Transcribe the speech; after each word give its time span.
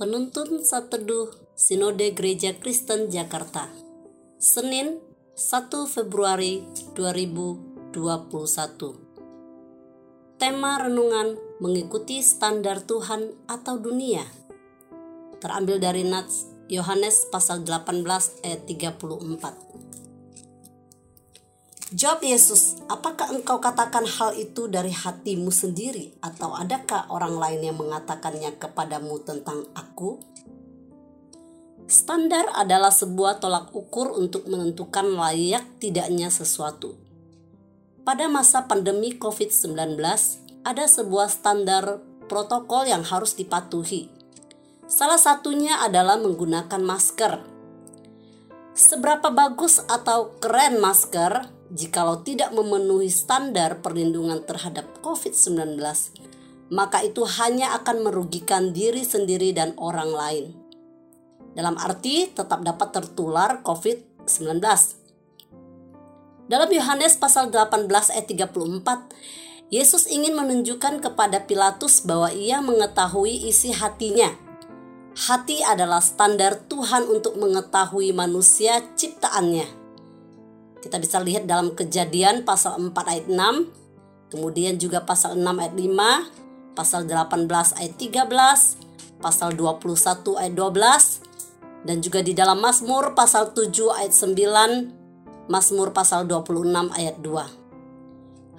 Penuntun 0.00 0.64
Sateduh 0.64 1.28
Sinode 1.52 2.16
Gereja 2.16 2.56
Kristen 2.56 3.12
Jakarta. 3.12 3.68
Senin 4.40 4.96
1 5.36 5.68
Februari 5.92 6.64
2021 6.96 7.92
Tema 10.40 10.80
renungan 10.80 11.36
mengikuti 11.60 12.24
standar 12.24 12.80
Tuhan 12.80 13.44
atau 13.44 13.76
dunia. 13.76 14.24
Terambil 15.36 15.76
dari 15.76 16.08
Nats 16.08 16.48
Yohanes 16.72 17.28
pasal 17.28 17.68
18 17.68 18.40
ayat 18.40 18.64
34 18.64 19.04
Jawab 21.90 22.22
Yesus, 22.22 22.78
apakah 22.86 23.34
engkau 23.34 23.58
katakan 23.58 24.06
hal 24.06 24.38
itu 24.38 24.70
dari 24.70 24.94
hatimu 24.94 25.50
sendiri 25.50 26.14
atau 26.22 26.54
adakah 26.54 27.10
orang 27.10 27.34
lain 27.34 27.66
yang 27.66 27.82
mengatakannya 27.82 28.54
kepadamu 28.62 29.18
tentang 29.26 29.66
aku? 29.74 30.22
Standar 31.90 32.46
adalah 32.54 32.94
sebuah 32.94 33.42
tolak 33.42 33.74
ukur 33.74 34.14
untuk 34.14 34.46
menentukan 34.46 35.02
layak 35.02 35.66
tidaknya 35.82 36.30
sesuatu. 36.30 36.94
Pada 38.06 38.30
masa 38.30 38.70
pandemi 38.70 39.18
COVID-19, 39.18 39.98
ada 40.62 40.86
sebuah 40.86 41.26
standar 41.26 41.98
protokol 42.30 42.86
yang 42.86 43.02
harus 43.02 43.34
dipatuhi. 43.34 44.06
Salah 44.86 45.18
satunya 45.18 45.82
adalah 45.82 46.22
menggunakan 46.22 46.78
masker. 46.86 47.42
Seberapa 48.78 49.34
bagus 49.34 49.82
atau 49.90 50.38
keren 50.38 50.78
masker 50.78 51.58
jikalau 51.70 52.26
tidak 52.26 52.50
memenuhi 52.50 53.06
standar 53.06 53.78
perlindungan 53.78 54.42
terhadap 54.42 54.90
COVID-19, 55.06 55.78
maka 56.74 57.02
itu 57.06 57.22
hanya 57.38 57.78
akan 57.78 58.06
merugikan 58.06 58.74
diri 58.74 59.06
sendiri 59.06 59.54
dan 59.54 59.74
orang 59.78 60.10
lain. 60.10 60.46
Dalam 61.54 61.78
arti 61.78 62.30
tetap 62.30 62.62
dapat 62.62 62.94
tertular 62.94 63.62
COVID-19. 63.62 64.62
Dalam 66.50 66.70
Yohanes 66.70 67.14
pasal 67.14 67.54
18 67.54 67.86
ayat 68.10 68.26
34, 68.26 69.70
Yesus 69.70 70.10
ingin 70.10 70.34
menunjukkan 70.34 70.98
kepada 70.98 71.46
Pilatus 71.46 72.02
bahwa 72.02 72.34
ia 72.34 72.58
mengetahui 72.58 73.46
isi 73.46 73.70
hatinya. 73.70 74.34
Hati 75.14 75.62
adalah 75.62 76.02
standar 76.02 76.58
Tuhan 76.66 77.06
untuk 77.06 77.38
mengetahui 77.38 78.10
manusia 78.10 78.82
ciptaannya 78.98 79.79
kita 80.80 80.96
bisa 80.96 81.20
lihat 81.20 81.44
dalam 81.44 81.76
kejadian 81.76 82.42
pasal 82.42 82.80
4 82.80 82.96
ayat 82.96 83.26
6, 83.28 84.32
kemudian 84.32 84.80
juga 84.80 85.04
pasal 85.04 85.36
6 85.36 85.44
ayat 85.44 85.74
5, 85.76 86.72
pasal 86.76 87.04
18 87.04 87.76
ayat 87.76 87.94
13, 88.00 89.20
pasal 89.20 89.52
21 89.52 90.40
ayat 90.40 90.54
12, 90.56 91.84
dan 91.84 91.96
juga 92.00 92.20
di 92.24 92.32
dalam 92.32 92.60
Mazmur 92.64 93.12
pasal 93.12 93.52
7 93.52 93.92
ayat 93.92 94.12
9, 94.16 95.52
Mazmur 95.52 95.92
pasal 95.92 96.24
26 96.24 96.92
ayat 96.96 97.16
2. 97.20 97.60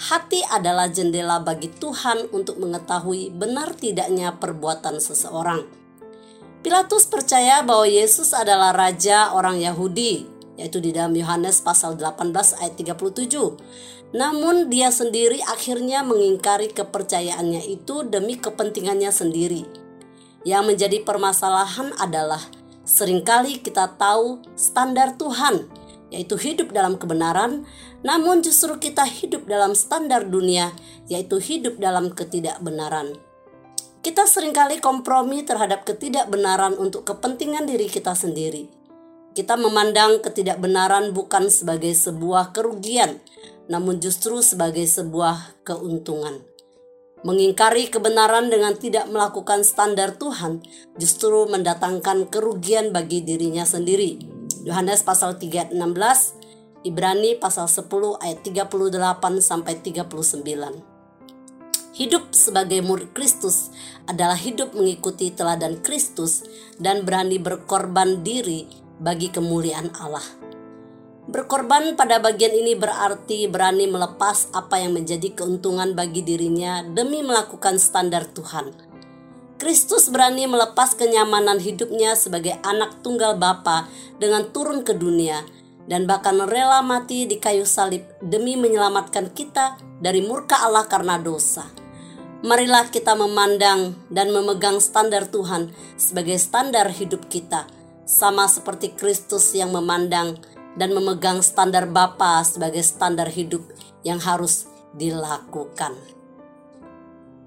Hati 0.00 0.40
adalah 0.48 0.88
jendela 0.88 1.44
bagi 1.44 1.68
Tuhan 1.68 2.32
untuk 2.32 2.56
mengetahui 2.56 3.36
benar 3.36 3.76
tidaknya 3.76 4.32
perbuatan 4.36 4.96
seseorang. 4.96 5.68
Pilatus 6.60 7.08
percaya 7.08 7.60
bahwa 7.64 7.88
Yesus 7.88 8.32
adalah 8.36 8.72
raja 8.72 9.32
orang 9.32 9.60
Yahudi 9.60 10.28
yaitu 10.60 10.76
di 10.84 10.92
dalam 10.92 11.16
Yohanes 11.16 11.64
pasal 11.64 11.96
18 11.96 12.28
ayat 12.60 12.76
37. 12.76 14.12
Namun 14.12 14.68
dia 14.68 14.92
sendiri 14.92 15.40
akhirnya 15.48 16.04
mengingkari 16.04 16.68
kepercayaannya 16.68 17.64
itu 17.64 18.04
demi 18.04 18.36
kepentingannya 18.36 19.08
sendiri. 19.08 19.64
Yang 20.44 20.64
menjadi 20.68 20.98
permasalahan 21.00 21.96
adalah 21.96 22.44
sering 22.84 23.24
kali 23.24 23.64
kita 23.64 23.96
tahu 23.96 24.44
standar 24.52 25.16
Tuhan 25.16 25.80
yaitu 26.10 26.34
hidup 26.36 26.74
dalam 26.74 26.98
kebenaran, 26.98 27.64
namun 28.02 28.42
justru 28.42 28.76
kita 28.82 29.06
hidup 29.06 29.46
dalam 29.46 29.78
standar 29.78 30.26
dunia, 30.26 30.74
yaitu 31.06 31.38
hidup 31.38 31.78
dalam 31.78 32.10
ketidakbenaran. 32.10 33.14
Kita 34.02 34.26
sering 34.26 34.50
kali 34.50 34.82
kompromi 34.82 35.46
terhadap 35.46 35.86
ketidakbenaran 35.86 36.74
untuk 36.82 37.06
kepentingan 37.06 37.62
diri 37.62 37.86
kita 37.86 38.16
sendiri. 38.18 38.79
Kita 39.30 39.54
memandang 39.54 40.18
ketidakbenaran 40.18 41.14
bukan 41.14 41.46
sebagai 41.54 41.94
sebuah 41.94 42.50
kerugian, 42.50 43.22
namun 43.70 44.02
justru 44.02 44.42
sebagai 44.42 44.82
sebuah 44.82 45.62
keuntungan. 45.62 46.42
Mengingkari 47.22 47.86
kebenaran 47.92 48.50
dengan 48.50 48.74
tidak 48.74 49.06
melakukan 49.06 49.62
standar 49.62 50.18
Tuhan 50.18 50.64
justru 50.98 51.46
mendatangkan 51.46 52.26
kerugian 52.26 52.90
bagi 52.90 53.22
dirinya 53.22 53.62
sendiri. 53.62 54.18
Yohanes 54.66 55.06
pasal 55.06 55.38
3 55.38 55.68
ayat 55.68 55.70
16, 55.70 56.90
Ibrani 56.90 57.38
pasal 57.38 57.70
10 57.70 58.18
ayat 58.18 58.40
38 58.42 59.38
sampai 59.38 59.78
39. 59.78 60.80
Hidup 61.94 62.32
sebagai 62.32 62.80
murid 62.80 63.12
Kristus 63.12 63.68
adalah 64.08 64.40
hidup 64.40 64.72
mengikuti 64.72 65.28
teladan 65.30 65.84
Kristus 65.84 66.42
dan 66.80 67.04
berani 67.04 67.36
berkorban 67.36 68.24
diri 68.24 68.89
bagi 69.00 69.32
kemuliaan 69.32 69.90
Allah. 69.96 70.22
Berkorban 71.30 71.96
pada 71.96 72.20
bagian 72.20 72.52
ini 72.52 72.76
berarti 72.76 73.48
berani 73.48 73.88
melepas 73.88 74.52
apa 74.52 74.80
yang 74.80 74.96
menjadi 74.96 75.32
keuntungan 75.32 75.96
bagi 75.96 76.20
dirinya 76.20 76.84
demi 76.84 77.24
melakukan 77.24 77.80
standar 77.80 78.28
Tuhan. 78.28 78.72
Kristus 79.60 80.08
berani 80.08 80.48
melepas 80.48 80.96
kenyamanan 80.96 81.60
hidupnya 81.60 82.16
sebagai 82.16 82.56
anak 82.64 83.04
tunggal 83.04 83.36
Bapa 83.36 83.86
dengan 84.16 84.48
turun 84.48 84.80
ke 84.82 84.96
dunia 84.96 85.44
dan 85.84 86.08
bahkan 86.08 86.40
rela 86.48 86.80
mati 86.80 87.28
di 87.28 87.36
kayu 87.36 87.68
salib 87.68 88.02
demi 88.24 88.56
menyelamatkan 88.56 89.30
kita 89.36 89.76
dari 90.00 90.24
murka 90.24 90.58
Allah 90.64 90.88
karena 90.88 91.20
dosa. 91.20 91.68
Marilah 92.40 92.88
kita 92.88 93.12
memandang 93.12 93.94
dan 94.08 94.32
memegang 94.32 94.80
standar 94.80 95.28
Tuhan 95.28 95.68
sebagai 96.00 96.40
standar 96.40 96.88
hidup 96.88 97.28
kita 97.28 97.68
sama 98.10 98.50
seperti 98.50 98.90
Kristus 98.98 99.54
yang 99.54 99.70
memandang 99.70 100.42
dan 100.74 100.90
memegang 100.90 101.38
standar 101.46 101.86
Bapa 101.86 102.42
sebagai 102.42 102.82
standar 102.82 103.30
hidup 103.30 103.62
yang 104.02 104.18
harus 104.18 104.66
dilakukan. 104.98 105.94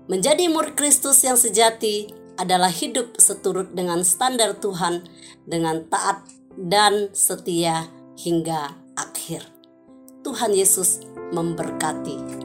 Menjadi 0.08 0.48
murid 0.48 0.80
Kristus 0.80 1.20
yang 1.28 1.36
sejati 1.36 2.12
adalah 2.40 2.72
hidup 2.72 3.20
seturut 3.20 3.76
dengan 3.76 4.08
standar 4.08 4.56
Tuhan 4.56 5.04
dengan 5.44 5.84
taat 5.92 6.24
dan 6.56 7.12
setia 7.12 7.88
hingga 8.20 8.72
akhir. 8.96 9.44
Tuhan 10.24 10.56
Yesus 10.56 11.04
memberkati. 11.36 12.43